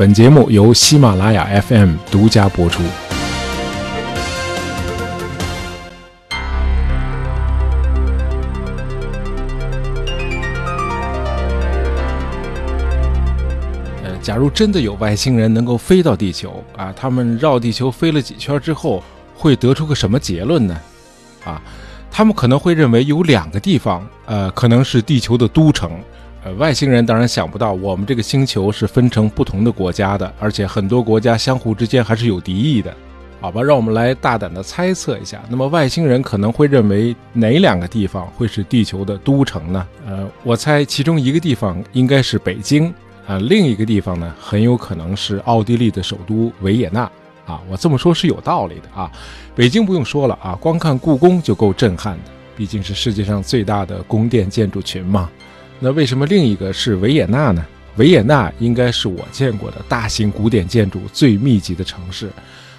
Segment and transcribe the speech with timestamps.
[0.00, 2.82] 本节目由喜马拉雅 FM 独家播出。
[14.02, 19.04] 呃，假如真的有外星人能够飞到地球啊，他们绕地球飞了几圈之后，
[19.34, 20.80] 会得出个什么结论呢？
[21.44, 21.60] 啊，
[22.10, 25.90] 他们可能会认为有两个地方，呃，可能是地球的都城。
[26.42, 32.94] 呃，外星人当然想不到我们这个星球是分成不同的国家的，而且很多国家相互之间还是有敌意的。
[33.40, 39.86] 好吧，让我们来大胆的猜测一下，那么外星人可能会认为哪两个地方会是地球的都城呢？
[40.06, 42.92] 呃，我猜其中一个地方应该是北京。
[43.26, 47.02] 啊，另一个地方呢，很有可能是奥地利的首都维也纳
[47.46, 47.60] 啊。
[47.70, 49.10] 我这么说是有道理的啊。
[49.54, 55.30] 北京不用说了啊，光看故宫就够震撼的，毕竟是世界上最大的宫殿建筑群嘛。
[55.82, 57.64] 那为什么另一个是维也纳呢？
[57.96, 62.28] 维也纳应该是我见过的大型古典建筑最密集的城市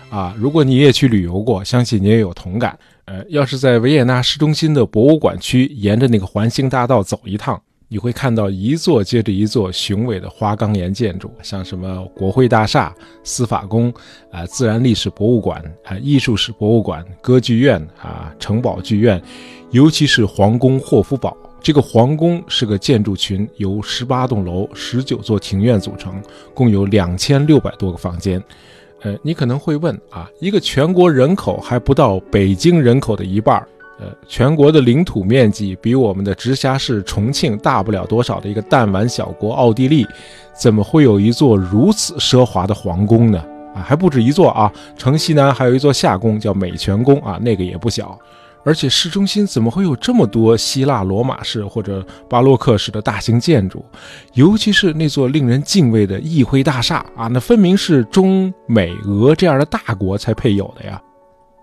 [0.09, 0.35] 啊。
[0.37, 2.77] 如果你也去旅游过，相信你也有同感。
[3.05, 7.59] 呃，要是在维也纳市中心的博物馆区，沿着那个环形大道走一趟。
[7.87, 13.93] 你会看到一座接着一座雄伟的花岗岩建筑，像什么国会大厦、司法宫、
[14.31, 19.21] 啊自然历史博物馆、啊艺术史博物馆、歌剧院、啊城堡剧院，
[19.71, 21.35] 尤其是皇宫霍夫堡。
[21.63, 26.19] 这个皇宫是个建筑群，由十八栋楼、十九座庭院组成，
[26.55, 28.41] 共有两千六百多个房间。
[29.01, 33.63] 呃，你可能会问啊，一个全国人口还不到北京人口的一半。
[33.99, 40.03] 呃，全国的领土面积比我们的直辖市重庆大不了多少的一个弹丸小国奥地利，
[40.59, 43.37] 怎么会有一座如此奢华的皇宫呢？
[43.75, 48.17] 啊，还不止一座啊，城西南还有一座夏宫，叫美泉宫啊，那个也不小。
[48.63, 53.85] 而且市中心怎么会有这么多希腊罗马式或者巴洛克式的大型建筑？
[54.33, 61.01] 尤其是那座令人敬畏的议会大厦啊，那分明是中美俄这样的大国才配有的呀。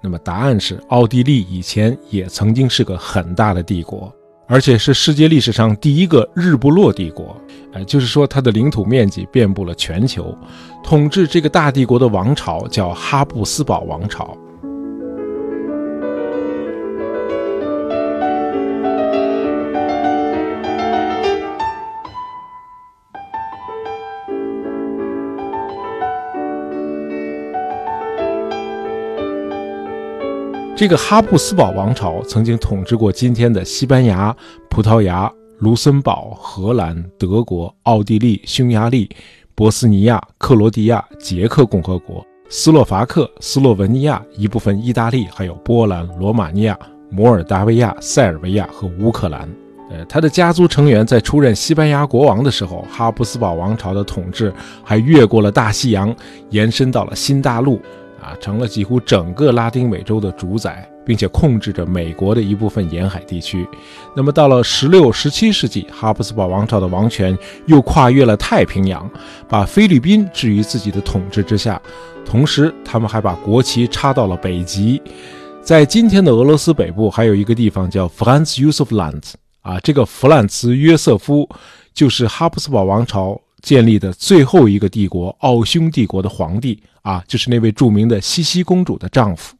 [0.00, 4.12] 那么答案是，奥地利以前也曾经是个很大的帝国，
[4.46, 7.36] 而且是世界历史上第一个日不落帝国。
[7.72, 10.34] 呃，就是说它的领土面积遍布了全球，
[10.82, 14.36] 统治这个大帝国的王朝叫哈布斯堡王朝。
[30.78, 34.32] 这个哈布斯堡王朝曾经统治过今天的西班牙、
[34.70, 35.28] 葡萄牙、
[35.58, 39.10] 卢森堡、荷兰、德国、奥地利、匈牙利、
[39.56, 46.78] 波斯尼亚、克罗地亚、捷克共和国、斯洛伐克、斯洛文尼亚一部分意大利，还有波兰、罗马尼亚、
[47.10, 49.52] 摩尔达维亚、塞尔维亚和乌克兰。
[49.90, 56.14] 呃，他的家族成员在出任西班牙国王的时候，哈布斯堡王朝的统治还越过了大西洋，
[56.50, 57.80] 延伸到了新大陆。
[58.20, 63.66] 啊，成了几乎整个拉丁美洲的主宰，并且控制着美国的一部分沿海地区。
[64.14, 67.36] 那么，到了十六、十七世纪，哈布斯堡王朝的王权
[67.66, 69.08] 又跨越了太平洋，
[69.48, 71.80] 把菲律宾置于自己的统治之下。
[72.24, 75.00] 同时，他们还把国旗插到了北极。
[75.62, 79.34] 在今天的俄罗斯北部，还有一个地方叫 Franz Josef Land。
[79.62, 81.48] 啊，这个弗兰茨·约瑟夫
[81.92, 83.40] 就是哈布斯堡王朝。
[83.62, 89.54] 建立的最后一个帝国——奥匈帝国的皇帝啊，就是那位著名的西西公主的丈夫。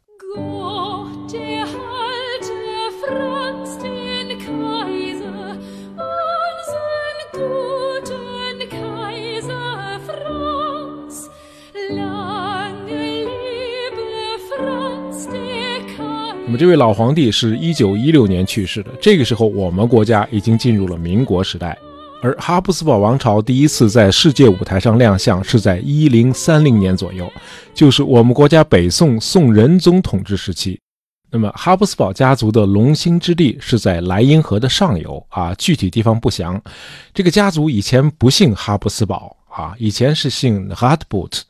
[16.45, 18.89] 那么，这位老皇帝是一九一六年去世的。
[18.99, 21.77] 这个时候，我们国家已经进入了民国时代。
[22.21, 27.31] 而哈布斯堡王朝第一次在世界舞台上亮相是在一零三零年左右，
[27.73, 30.77] 就是我们国家北宋宋仁宗统治时期。
[31.31, 36.61] 那么，哈布斯堡家族的龙兴之地是在莱茵河的上游啊，具体地方不详。
[37.13, 41.41] 这个家族以前不姓哈布斯堡啊，以前是姓 Hartbut。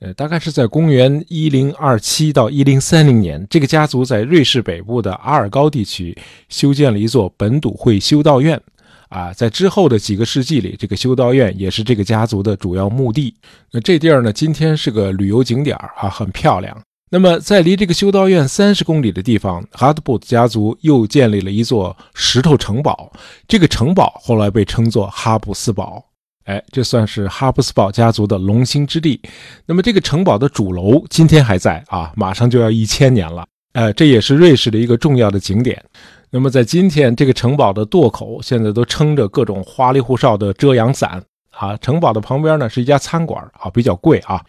[0.00, 6.16] 呃，大概是在公元一零二七到一零三零年，这个家族在瑞士北部的阿尔高地区
[6.48, 8.60] 修建了一座本笃会修道院。
[9.08, 13.34] 啊，在之后的几个世纪里，这个修道院也是这个家族的主要墓地。
[13.72, 16.76] 那这地儿呢，今天是个旅游景点啊，很漂亮。
[17.10, 23.10] 那么，在离这个修道院三十公里的地方，哈德布家族又建立了一座石头城堡。
[23.46, 26.04] 这个城堡后来被称作哈布斯堡。
[26.44, 29.18] 哎，这算是哈布斯堡家族的龙兴之地。
[29.64, 33.46] 那么，这个城堡的主楼今天还在啊，马上就要一千年了。
[33.72, 35.82] 呃，这也是瑞士的一个重要的景点。
[36.30, 44.44] 那么在今天，这个城堡的垛口现在都撑着各种花里胡哨的遮阳伞啊，城堡的旁边呢是一家餐馆啊，比较贵啊。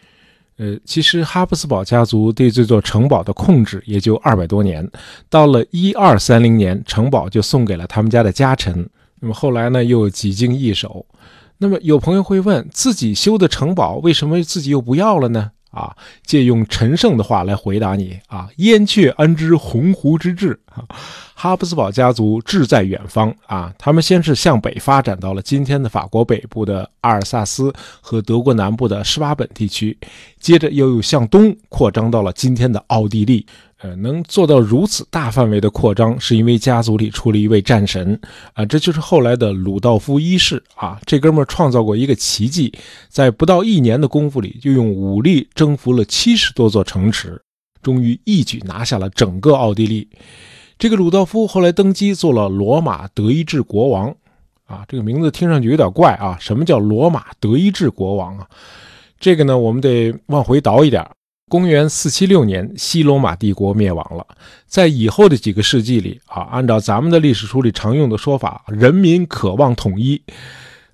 [0.58, 4.86] 呃，其实哈布斯堡家族对这座城堡的控制也就二百多年，
[5.30, 8.90] 到了一二三零年，城堡就送给了他们家的家臣。
[9.22, 11.06] 那么后来呢，又几经易手。
[11.60, 15.52] 那么有朋友会问，自己修的城堡为什么自己又不要了呢？
[15.72, 15.96] 啊，
[16.26, 20.60] 借用陈胜的话来回答你啊，燕雀安知鸿鹄之志？
[21.36, 29.98] 哈布斯堡家族志在远方啊，他们先是向北发展到了今天的法国北部的阿尔萨斯和德国南部的施巴本地区，
[30.40, 33.46] 接着又又向东扩张到了今天的奥地利。
[33.81, 38.20] 呃，能做到如此大范围的扩张，是因为家族里出了一位战神
[38.52, 41.00] 啊，这就是后来的鲁道夫一世啊。
[41.06, 42.74] 这哥们儿创造过一个奇迹，
[43.08, 47.42] 在不到一年的功夫里，就用武力征服了七十多座城池，
[47.81, 50.06] 终于一举拿下了整个奥地利。
[50.80, 54.16] 这个鲁道夫后来登基做了罗马德意志国王
[54.66, 56.38] 啊，这个名字听上去有点怪啊。
[56.40, 58.48] 什么叫罗马德意志国王啊？
[59.20, 61.06] 这个呢，我们得往回倒一点。
[61.50, 64.26] 公元四七六年，西罗马帝国灭亡了。
[64.68, 70.22] 在以后的几个世纪里，啊，按照咱们的历史书里常用的说法，人民渴望统一，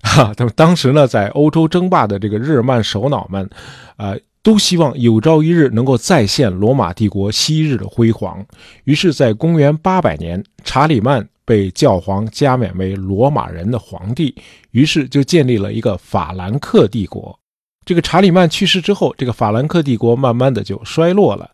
[0.02, 3.48] 哈， 他们当时呢，在欧洲争霸的这个日耳曼首脑们，
[3.96, 4.16] 啊，
[4.46, 8.46] 都希望有朝一日能够再现罗马帝国昔日的辉煌。
[8.84, 14.32] 于是，在公元八百年，查理曼被教皇加冕为罗马人的皇帝，
[14.70, 17.36] 于是就建立了一个法兰克帝国。
[17.84, 21.50] 这个查理曼去世之后，这个法兰克帝国慢慢的就衰落了，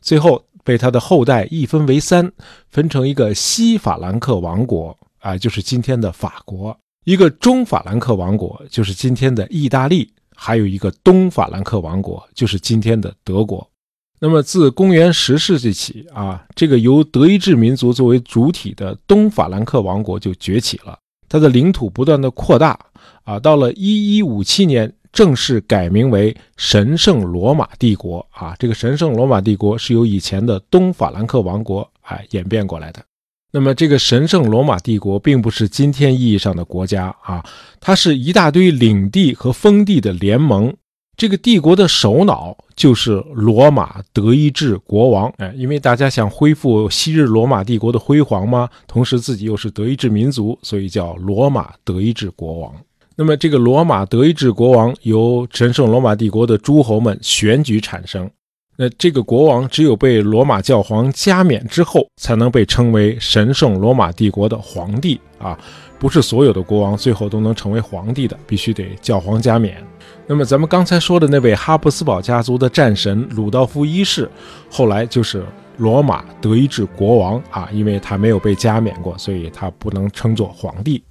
[0.00, 2.30] 最后被他的后代一分为三，
[2.70, 6.72] 分成一个西法兰克王国啊，就是今天的法国；
[7.06, 13.68] 一个中法兰克王国，就是今天的意大利；还有一个东法兰克王国，就是今天的德国。
[14.20, 20.96] 那么自公元十世纪起啊，这个由德意志民族作为主体的东法兰克王国就崛起了，
[21.28, 22.78] 它的领土不断的扩大
[23.24, 24.92] 啊，到了一一五七年。
[25.12, 28.54] 正式改名为神圣罗马帝国啊！
[28.58, 33.02] 这个神圣罗马帝国是由以前的东法兰克王国哎演变过来的。
[33.58, 37.42] 那么，这个神圣罗马帝国并不是今天意义上的国家啊，
[37.80, 40.70] 它是一大堆领地和封地的联盟。
[41.16, 52.74] 这个帝国的首脑就是罗马德意志国王哎，因为大家想恢复昔日罗马帝国的辉煌嘛，同时自己又是德意志民族，所以叫罗马德意志国王。
[53.16, 58.30] 那么，这个罗马德意志国王由神圣罗马帝国的诸侯们选举产生。
[58.78, 65.58] 那这个国王只有被罗马教皇加冕之后，才能被称为神圣罗马帝国的皇帝啊！
[65.98, 69.82] 不是所有的国王最后都能成为皇帝的，必须得教皇加冕。
[70.26, 74.30] 那么，咱们刚才说的那位哈布斯堡家族的战神鲁道夫一世，
[74.70, 75.42] 后来就是
[75.78, 81.02] 罗马德意志国王啊，因为他没有被加冕过，所以他不能称作皇帝。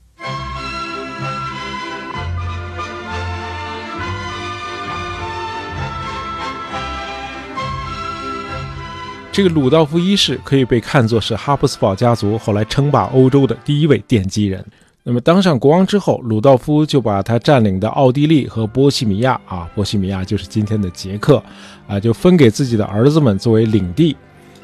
[9.36, 14.66] 这个鲁道夫一世可以被看作是哈布斯堡家族后来称霸欧洲的第一位奠基人。
[15.04, 21.44] 那么当上国王之后，鲁道夫就把他占领的奥地利和波西米亚啊，波西米亚就是今天的捷克
[21.86, 24.16] 啊，就分给自己的儿子们作为领地。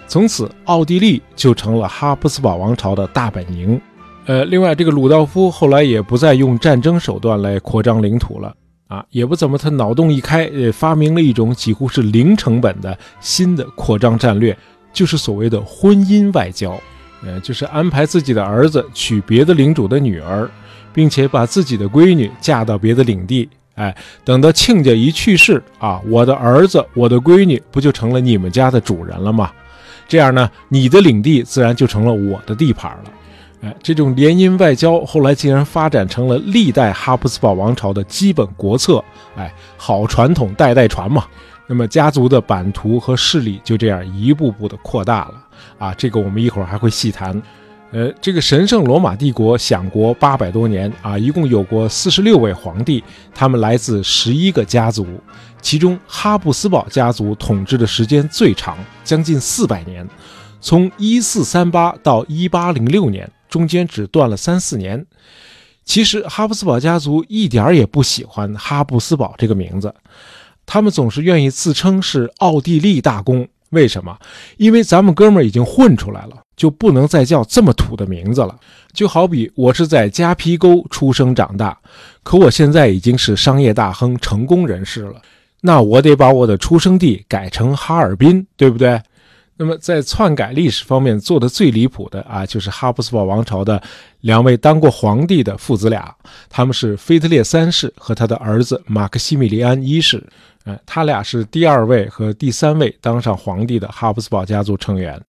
[0.08, 3.78] 从此，奥地利就成了哈布斯堡王朝的大本营。
[4.26, 8.56] 呃，另外，这个鲁道夫后来也不再用战争手段来扩张领土了。
[8.92, 14.56] 啊，也不怎么，他脑洞一开，呃，发明了一种几乎是零成本的新的扩张战略，
[14.92, 16.78] 就是所谓的婚姻外交，
[17.24, 20.50] 呃，就是安排自己的儿子娶别的领主的女儿，
[20.92, 29.50] 并且把自己的闺女嫁到别的领地，哎，等到亲家一去世啊，我的儿子，我的闺女不就成了你们家的主人了吗？
[30.06, 33.12] 这样呢，你的领地自然就成了我的地盘了。
[33.62, 39.04] 哎，这种联姻外交后来竟然发展成了历代哈布斯堡王朝的基本国策。
[39.36, 41.26] 哎，好传统，代代传嘛。
[41.68, 45.34] 那么家族的版图和势力就这样一步步的扩大了。
[45.78, 47.42] 啊，这个我们一会儿还会细谈。
[47.92, 53.04] 呃，这个神圣罗马帝国享国八百多年啊，一共有过四十六位皇帝，
[53.36, 55.06] 他们来自十一个家族，
[55.62, 60.08] 其中哈布斯堡家族统治的时间最长，将近四百年，
[60.62, 63.30] 从一四三八到一八零六年。
[63.50, 65.06] 中间只断了三四年。
[65.84, 69.94] 其实哈布斯堡家族一点儿也不喜欢哈布斯堡这个名字，
[70.66, 73.46] 他们总是愿意自称是奥地利大公。
[73.72, 74.18] 为什么？
[74.56, 78.58] 因为咱们哥们儿已经混出来了，就不能再叫这么土的名字了。
[78.94, 81.78] 就好比我是在夹皮沟出生长大，
[82.24, 85.22] 可我现在已经是商业大亨、成功人士了，
[85.60, 89.02] 那我得把我的出生地改成哈尔滨，对不对？
[89.64, 93.80] 那么在篡改历史方面做的最离谱的啊，就是哈布斯堡王朝的
[94.22, 96.12] 两位当过皇帝的父子俩，
[96.50, 100.28] 他们是腓特烈三世和他的儿子马克西米利安一世。
[100.66, 105.22] 呃，他俩是第二位和第三位当上皇帝的哈布斯堡家族成员。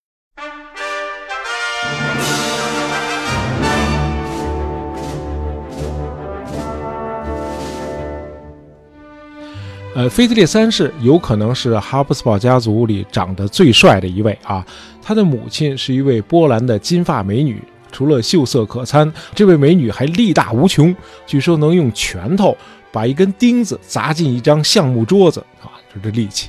[9.94, 14.64] 呃，腓特烈三世有可能是哈布斯堡家族里长得最帅的一位啊。
[15.02, 20.96] 他的母亲是一位波兰的金发美女，除了秀色可餐，这位美女还力大无穷，
[21.26, 22.56] 据说能用拳头
[22.90, 26.48] 把一根钉子砸进一张橡木桌子啊，就这力气。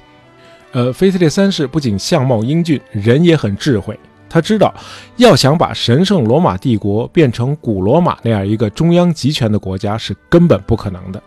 [0.72, 4.00] 呃，腓特烈三世不仅相貌英俊，人也很智慧。
[4.30, 4.74] 他知道，
[5.18, 11.22] 要想把神圣罗马帝国变成古罗马那样一个中央集权的国家，是根本不可能的。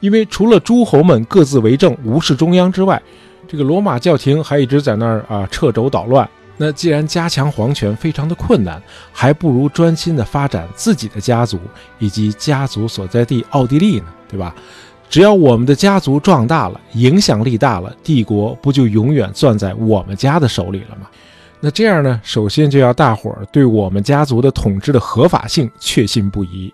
[0.00, 3.00] 因为除了诸侯们各自为政、无视中央之外，
[3.46, 6.28] 这个罗马教廷还一直在那儿啊掣肘捣乱。
[6.60, 11.58] 那既然加强皇权非常的困难，还不如专心的发展自己的家族
[12.00, 14.54] 以及家族所在地奥地利呢，对吧？
[15.08, 21.06] 只要我们的家族壮大了，影响力大了，帝国不就永远攥在我们家的手里了吗？
[21.60, 26.72] 那这样呢，首先就要大伙儿对我们家族的统治的合法性确信不疑。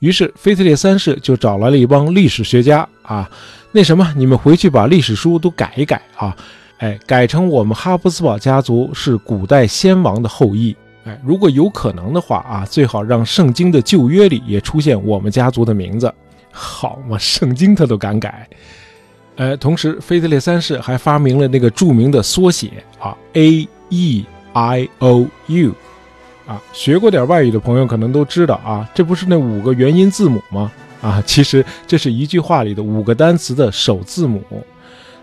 [0.00, 3.28] 于是，腓特烈三世就找来了一帮历史学家啊，
[3.72, 6.36] 那什么，你们回去把历史书都改一改啊，
[6.78, 16.12] 哎，改成我们哈布斯堡家族是古代先王的后裔，哎，如果有可能的话啊，最好让圣经的旧约里也出现我们家族的名字，
[16.52, 18.46] 好嘛，圣经他都敢改，
[19.36, 25.74] 呃，同时，腓特烈三世还发明了那个著名的缩写啊，A E I O U。
[26.46, 30.70] 啊，学过点外语的朋友可能都知道啊，这不是那五个元音字母吗？
[31.02, 34.42] 啊， 其实这是一句话里的五个单词的首字母，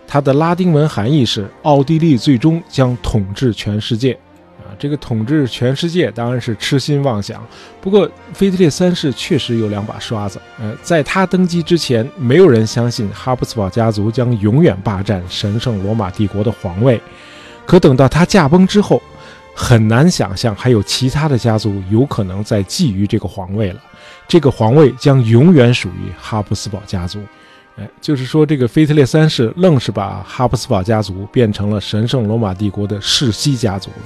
[0.06, 4.12] 它的拉丁文含义是奥地利最终将统治全世界。
[4.58, 7.44] 啊，这个统治全世界当然是痴心妄想。
[7.80, 10.40] 不过，腓特烈三世确实有两把刷子。
[10.58, 17.00] 呃，在他登基之前，没有人相信哈布斯堡家族将永远霸占神圣罗马帝国的皇位。
[17.66, 19.02] 可等到他驾崩之后，
[19.54, 23.80] 很难想象还有其他的家族有可能再觊觎这个皇位了。
[24.26, 27.20] 这个皇位将永远属于哈布斯堡家族。
[27.76, 33.96] 哎，就是说，这个腓特烈三世愣是把哈布斯堡家族变成了神圣罗马帝国的世袭家族了。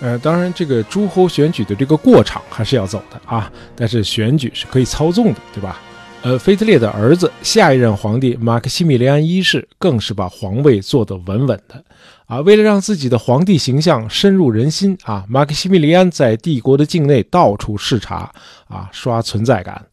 [0.00, 3.52] 呃，当然，这个诸侯选举的这个过场还是要走的啊。
[3.76, 5.78] 但是选举是可以操纵的，对吧？
[6.22, 11.84] 呃，腓特烈的儿子，下一任皇帝马克西米利安一世，更是把皇位坐得稳稳的。
[12.30, 18.32] 啊，为了让自己的皇帝形象深入人心啊，马克西米利安在帝国的境内到处视察
[18.68, 19.84] 啊，刷存在感。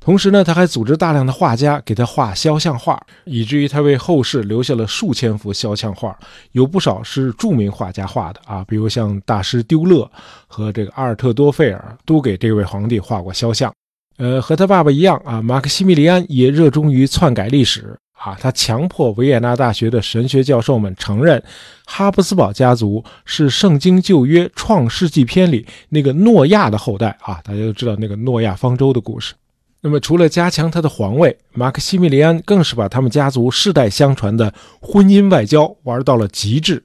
[0.00, 6.18] 同时呢，他还组织大量的画家给他画肖像画，以至于他为后世留下了数千幅肖像画，
[6.52, 10.10] 有不少是著名画家画的啊，比如像大师丢勒
[10.46, 13.70] 和这个阿尔特多费尔都给这位皇帝画过肖像。
[14.16, 17.94] 呃，和他爸爸一样啊，马克西米利安也热衷于篡改历史。
[18.16, 21.40] 啊，他强迫维也纳大学的神学教授们承认，
[21.84, 27.40] 哈布斯堡家族是《圣经旧约创世纪篇》里那个诺亚的后代啊！
[27.44, 29.34] 大家都知道那个诺亚方舟的故事。
[29.82, 36.82] 那么，除了加强他的皇位，马克西米利安更是把他们家族世代相传的婚姻外交玩到了极致。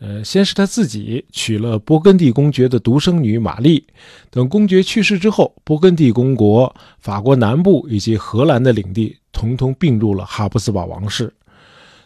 [0.00, 3.86] 呃，先是他自己娶了勃艮第公爵的独生女玛丽，
[4.30, 9.16] 等公爵去世之后，勃艮第公国、法国南部以及荷兰的领地。
[9.34, 11.30] 统统并入了哈布斯堡王室。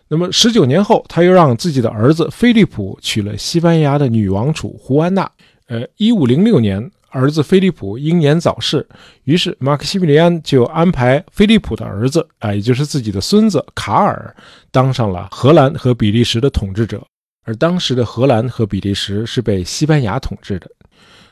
[0.08, 5.30] 那么十九年后，他又让自己的儿子菲利普娶了西班牙的女王储胡安娜。
[5.66, 8.88] 呃，一五零六年，儿子菲利普英年早逝，
[9.25, 14.35] 于是马克西米利安就安排菲利普的儿子，啊，也就是自己的孙子卡尔，
[14.70, 17.06] 当上了荷兰和比利时的统治者。
[17.44, 20.70] 而当时的荷兰和比利时是被西班牙统治的。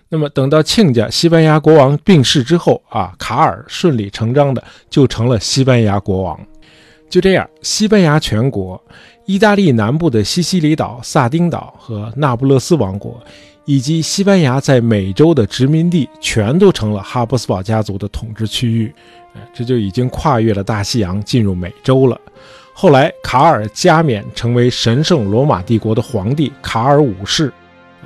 [0.09, 6.39] 那么等到亲家西班牙国王病逝之后啊，卡尔顺理成章的就成了西班牙国王。
[7.09, 8.81] 就这样，西班牙全国、
[9.27, 13.21] 意大利南部的西西里岛、萨丁岛和那不勒斯王国，
[13.65, 18.93] 以及西班牙在美洲的殖民地，全都成了哈布斯堡家族的统治区域。
[19.53, 22.21] 这就已经跨越了大西洋，进入美洲了。
[22.73, 27.53] 后来，卡尔加冕成为神圣罗马帝国的皇帝卡尔五世。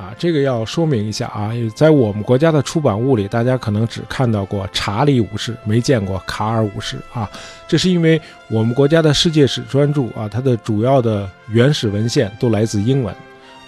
[0.01, 7.31] 啊，这个要说明一下啊，在我们国家的出版物里，大家可能只看到过查理五世，没见过卡尔五世啊。
[7.69, 13.15] 这是因为我们国家的世界史专著啊，它的主要的原始文献都来自英文，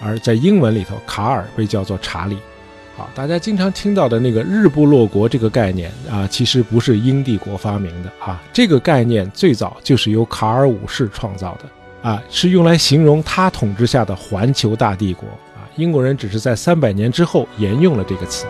[0.03, 2.39] 而在英文里头，卡尔被叫做查理。
[2.97, 15.29] 好，大家经常听到的那个日不落国这个概念啊，其实不是英帝国发明的啊，这个概念最早就是由卡尔五世创造的啊，是用来形容他统治下的环球大帝国。
[15.77, 18.47] 英国人只是在三百年之后沿用了这个词。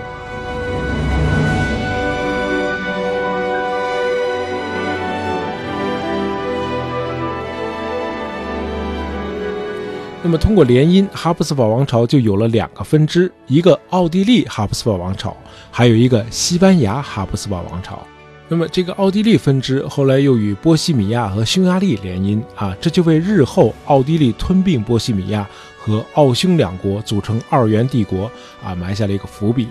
[10.24, 15.36] 那么，通过联姻，哈布斯堡王朝就有了两个分支：一个奥地利哈布斯堡王朝，
[15.70, 18.00] 还有一个西班牙哈布斯堡王朝。
[18.48, 25.44] 那么，这个奥地利分支后来又与波西米亚和匈牙利联姻啊，这就为日后奥地利吞并波西米亚
[25.82, 28.30] 和奥匈两国组成二元帝国
[28.62, 29.68] 啊埋下了一个伏笔。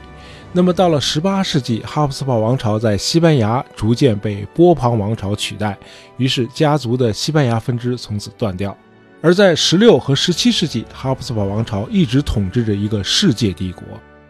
[0.53, 5.77] 那么，到了18世纪，哈布斯堡王朝在西班牙逐渐被波旁王朝取代，
[6.17, 8.75] 于是家族的西班牙分支从此断掉。
[9.21, 13.83] 而在十六和十七世纪，哈布斯堡王朝一直统治着一个世界帝国。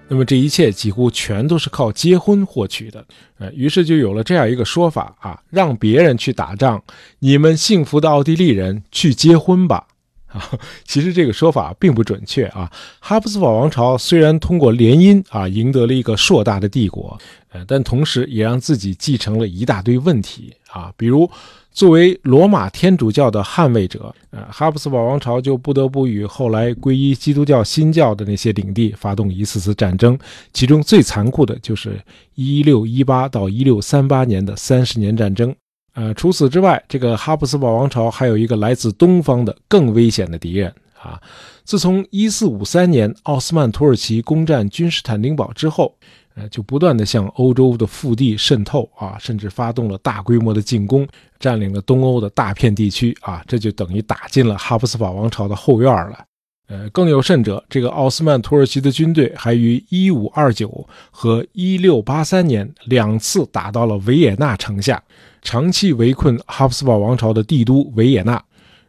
[0.08, 3.04] 那么这一切几乎全都是靠结婚获取的。
[3.40, 6.84] 呃，于是就有了这样一个说法啊，让别人去打仗，
[7.20, 9.88] 你们幸福的奥地利人去结婚吧。
[10.32, 10.50] 啊，
[10.86, 12.72] 其实这个说法并不准确啊。
[13.00, 17.18] 哈布斯堡王朝虽然通过联姻啊赢得了一个硕大的帝国，
[17.50, 21.30] 呃，但同时也让自己继承了一大堆问题啊，比如。
[21.74, 30.20] 作为罗马天主教的捍卫者，呃，哈布斯堡王朝就不得不与后来皈依基督教新教的那些领地发动一次次战争，
[30.52, 31.98] 其中最残酷的就是
[32.36, 35.56] 1618到1638年的三十年战争。
[35.94, 41.22] 呃，除此之外，这个哈布斯堡王朝还有一个来自东方的更危险的敌人啊！
[41.64, 45.96] 自从1453年奥斯曼土耳其攻占君士坦丁堡之后。
[46.34, 51.06] 呃，就不断的向欧洲的腹地渗透啊，甚至发动了大规模的进攻，
[51.42, 56.24] 占领了东欧的大片地区啊，这就等于打进了哈布斯堡王朝的后院了。
[56.70, 65.04] 呃，更有甚者，这个奥斯曼土耳其的军队还于1529和1683年两次打到了维也纳城下，
[65.42, 68.44] 长期围困哈布斯堡王朝的帝都维也纳。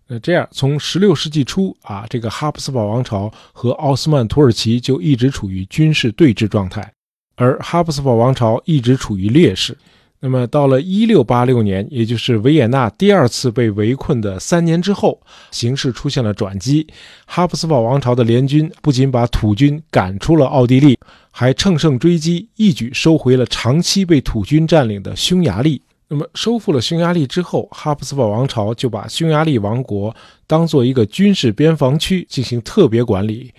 [0.06, 6.92] 那，这样从16世纪初啊，这个哈布斯堡王朝和奥斯曼土耳其就一直处于军事对峙状态。
[7.36, 9.76] 而哈布斯堡王朝一直处于劣势。
[10.24, 16.86] 那么，到了1686年，也就是维也纳第二次被围困的三年之后，形势出现了转机。
[17.26, 20.96] 哈布斯堡王朝的联军不仅把土军赶出了奥地利，
[21.32, 25.82] 还乘胜追击，一举收回了长期被土军占领的匈牙利。
[26.14, 30.14] 那么，收复了匈牙利之后，哈布斯堡王朝就把匈牙利王国
[30.46, 33.50] 当做一个军事边防区进行特别管理。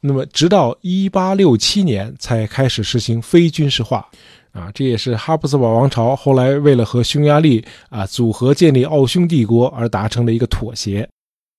[0.00, 4.08] 那么，直到一八六七年才开始实行非军事化，
[4.52, 11.06] 啊，这也是哈布斯堡王朝后来为了和匈牙利啊组合建立奥匈帝国而达成的一个妥协，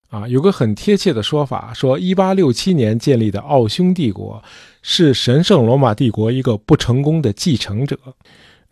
[0.09, 4.43] 啊，有个很贴切的说法，说一八六七年建立的奥匈帝国
[4.81, 7.95] 是神圣罗马帝国一个不成功的继承者。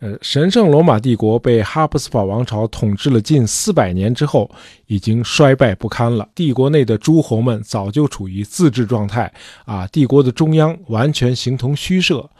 [0.00, 4.48] 呃，神圣罗马帝国被哈布斯堡王朝统治了近四百年之后，
[4.86, 6.28] 已经衰败不堪了。
[6.36, 9.32] 帝国内的诸侯们早就处于自治状态
[9.64, 12.30] 啊，帝国的中央完全形同虚设。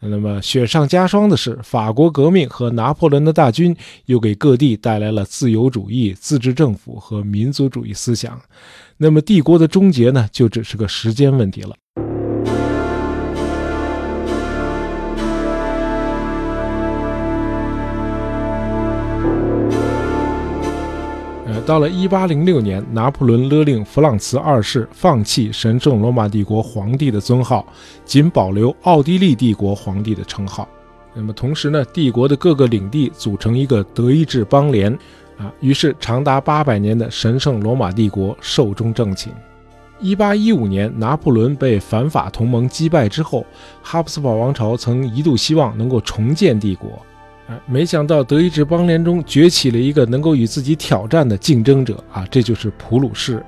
[0.00, 3.76] 那么雪上加霜的是，法国革命和拿破仑的大军
[4.06, 8.40] 又给各地带来了自由主义、自治政府和民族主义思想。
[8.96, 11.74] 那么帝国的终结呢，就只是个时间问题了。
[21.66, 27.66] 到了一八零六年，拿破仑勒令弗朗茨二世放弃神圣罗马帝国皇帝的尊号，
[28.06, 30.66] 仅保留奥地利帝国皇帝的称号。
[31.14, 34.90] 那么同时呢，帝国的各个领地组成一个德意志邦联，
[35.36, 39.30] 啊，于是长达八百年的神圣罗马帝国寿终正寝。
[40.00, 43.44] 一八一五年，拿破仑被反法同盟击败之后，
[43.82, 46.88] 哈布斯堡王朝曾一度希望能够重建帝国。
[47.66, 53.44] 没想到德意志邦联中崛起了一个能够与自己挑战的竞争者啊，这就是普鲁士。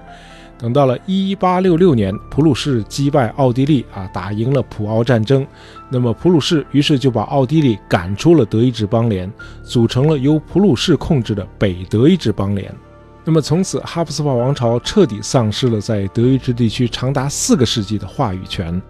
[0.57, 5.47] 等到了1866年，普鲁士击败奥地利啊，打赢了普奥战争，
[5.91, 9.31] 那么普鲁士于是就把奥地利赶出了德意志邦联，
[9.63, 12.75] 组成了由普鲁士控制的北德意志邦联。
[13.25, 18.81] 那么从此，哈布斯堡王朝彻底丧失了在德意志地区长达四个世纪的话语权，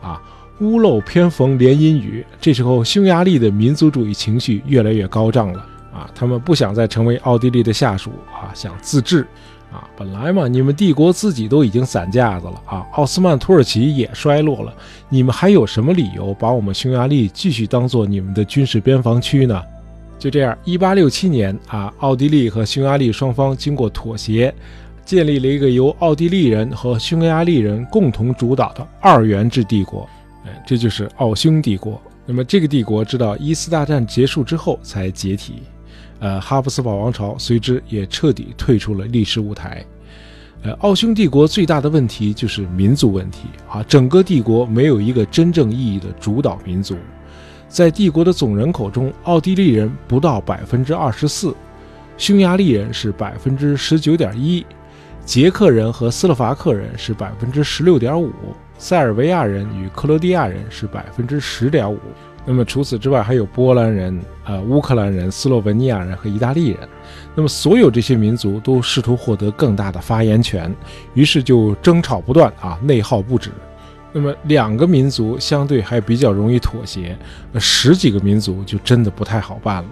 [0.00, 0.20] 啊。
[0.60, 5.58] 屋漏偏逢连阴雨，这时候匈牙利的民族主义情绪越来越高涨了
[5.92, 6.08] 啊！
[6.14, 9.26] 他们不想再成为奥地利的下属啊，想自治
[9.72, 9.88] 啊！
[9.96, 14.74] 本来嘛，你们帝国自己都已经散架子了啊，奥斯曼土耳其也衰落了，
[15.08, 19.62] 你们还有什么理由把我们匈牙利继续当做你们的军事边防区呢？
[20.18, 24.54] 就这样，一八六七年啊，奥地利和匈牙利双方经过妥协，
[25.06, 30.06] 建立了一个由奥地利人和匈牙利人共同主导的二元制帝国。
[30.44, 32.00] 哎，这就是奥匈帝国。
[32.26, 35.62] 那么这个帝国直到一次大战结束之后才解体，
[36.20, 39.84] 呃，哈布斯堡王朝随之也彻底退出了历史舞台。
[40.62, 46.96] 呃，奥匈帝国最大的问题就是民族问题啊，整个帝国没有一个真正意义的主导民族。
[47.66, 51.54] 在帝国的总人口中，奥地利人不到百分之二十四，
[52.18, 54.66] 匈牙利人是百分之十九点一，
[55.24, 58.30] 捷克人和斯洛伐克人是百分之十六点五，
[58.80, 61.98] 塞尔维亚人与克罗地亚人是百分之十点五。
[62.46, 66.78] 那么除此之外，还有波兰人、呃乌克兰人、斯洛文尼亚人和意大利人。
[67.34, 70.74] 那么所有这些民族都试图获得更大的发言权，
[71.12, 73.50] 于是就争吵不断啊，内耗不止。
[74.12, 77.14] 那么两个民族相对还比较容易妥协，
[77.52, 79.88] 那十几个民族就真的不太好办了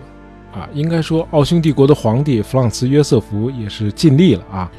[0.54, 0.68] 啊。
[0.72, 4.72] 应该说，奥匈帝国的皇帝弗朗茨约瑟夫也是尽力了啊。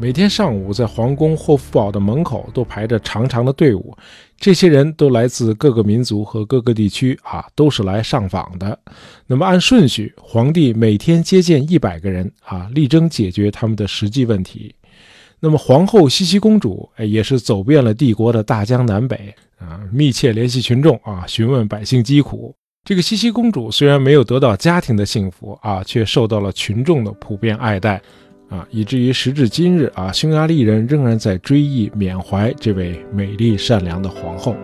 [0.00, 3.96] 每天上午在皇宫霍夫堡的门口都排着长长的队伍，
[4.38, 8.78] 这些人都来自各个民族和各个地区啊，都是来上访的。
[9.26, 14.74] 那么按顺序，皇帝每天接见一百个人啊，力争解决他们的实际问题。
[15.40, 22.54] 那么皇后茜茜公主哎，也是走遍了帝国的大江南北啊，密切联系群众啊，询问百姓疾苦。
[22.84, 28.00] 这个茜茜公主虽然没有得到家庭的幸福啊，却受到了群众的普遍爱戴。
[28.48, 34.56] 啊，以至于时至今日啊，匈牙利人仍然在追忆缅怀这位美丽善良的皇后。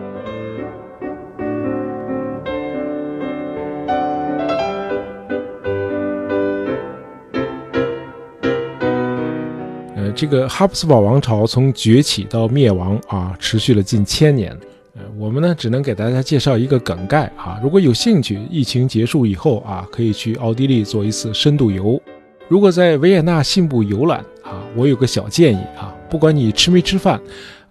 [9.95, 14.51] 呃，这个哈布斯堡王朝从崛起到灭亡啊，持续了近千年。
[14.95, 22.01] 呃，我们呢只能给大家介绍一个梗概啊，如果有兴趣，疫情结束以后啊，可以去奥地利做一次深度游。
[22.47, 27.19] 如果在维也纳信步游览啊，我有个小建议啊，不管你吃没吃饭，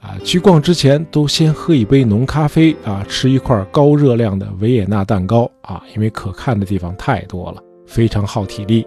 [0.01, 8.85] 啊，去逛之前都先喝一杯浓咖啡啊，吃一块高热量的维也纳蛋糕啊，因为可看的地方太多了，非常耗体力。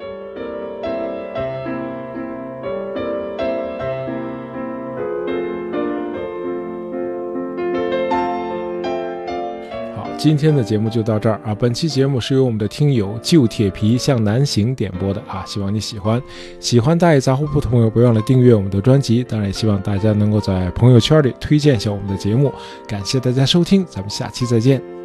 [10.17, 11.53] 今天的节目就到这儿啊！
[11.53, 16.21] 本期节目是由我们的听友旧铁皮向南行点播的啊，希望你喜欢。
[16.59, 19.23] 喜欢大爷杂货铺的朋友，不要忘了订阅我们的专辑。
[19.23, 22.51] 当然，也希望大家能够在朋友圈里推荐一下我们的节目。
[22.87, 24.96] 感谢大家收听，咱们下期再见。